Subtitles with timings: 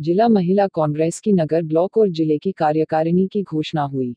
[0.00, 4.14] जिला महिला कांग्रेस की नगर ब्लॉक और ज़िले की कार्यकारिणी की घोषणा हुई।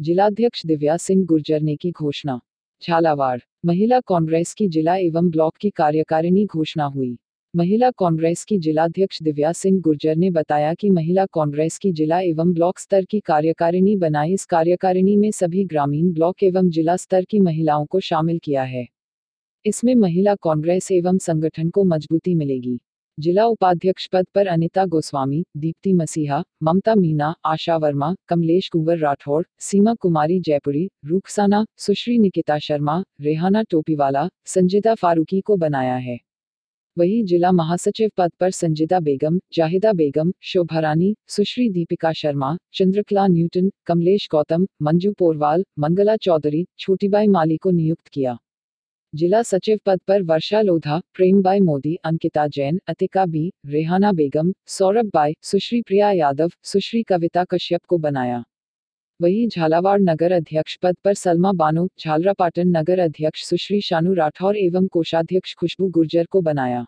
[0.00, 2.38] जिलाध्यक्ष दिव्या सिंह गुर्जर ने की घोषणा।
[2.82, 7.16] झालावाड़, महिला कांग्रेस की जिला एवं ब्लॉक की कार्यकारिणी घोषणा हुई।
[7.54, 12.52] महिला कांग्रेस की जिलाध्यक्ष दिव्या सिंह गुर्जर ने बताया कि महिला कांग्रेस की जिला एवं
[12.52, 17.40] ब्लॉक स्तर की कार्यकारिणी बनाई इस कार्यकारिणी में सभी ग्रामीण ब्लॉक एवं जिला स्तर की
[17.40, 18.86] महिलाओं को शामिल किया है।
[19.64, 22.78] इसमें महिला कांग्रेस एवं संगठन को मजबूती मिलेगी।
[23.18, 29.44] जिला उपाध्यक्ष पद पर अनिता गोस्वामी, दीप्ति मसीहा, ममता मीना, आशा वर्मा, कमलेश कुंवर राठौड़
[29.58, 36.18] सीमा कुमारी जयपुरी, रुखसाना, सुश्री निकिता शर्मा, रेहाना टोपीवाला, संजिदा फारूकी को बनाया है।
[36.98, 43.26] वही जिला महासचिव पद पर संजिदा बेगम, जाहिदा बेगम, शोभा रानी, सुश्री दीपिका शर्मा, चंद्रकला
[43.26, 48.38] न्यूटन, कमलेश गौतम, मंजू पोरवाल, मंगला चौधरी, छोटीबाई माली को नियुक्त किया।
[49.14, 55.10] जिला सचिव पद पर वर्षा लोधा प्रेमबाई मोदी, अंकिता जैन, अतिका बी, रेहाना बेगम, सौरभ
[55.14, 58.44] बाई सुश्री प्रिया यादव, सुश्री कविता कश्यप को बनाया।
[59.22, 64.86] वही झालावाड़ नगर अध्यक्ष पद पर सलमा बानो, झालरापाटन नगर अध्यक्ष सुश्री शानू राठौर एवं
[64.86, 66.86] कोषाध्यक्ष खुशबू गुर्जर को बनाया।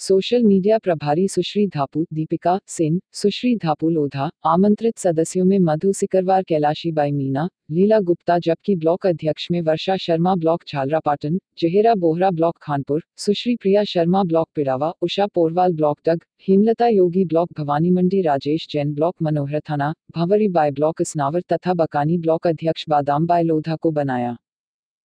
[0.00, 6.42] सोशल मीडिया प्रभारी सुश्री धापू, दीपिका सिंह सुश्री धापू लोधा, आमंत्रित सदस्यों में मधु सिकरवार,
[6.42, 12.30] कैलाशी बाई मीना, लीला गुप्ता जबकि ब्लॉक अध्यक्ष में Varsha Sharma, block Jhalrapatan, Zehra Bohra,
[12.30, 17.90] block Khanpur, Sushri Priya Sharma, block Pirawa Usha Porwal, block Dag, Hemlata Yogi, block Bhawani
[17.90, 23.26] Mandi, Rajesh Jain, block Manohar Thana, Bhanwari Bai block इसनावर तथा Bakani block अध्यक्ष बादाम
[23.26, 24.36] bye Lodha को बनाया।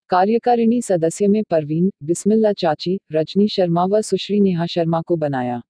[0.10, 5.62] कार्यकारिणी सदस्य में परवीन बिस्मिल्ला चाची रजनी शर्मा व सुश्री नेहा शर्मा को बनाया।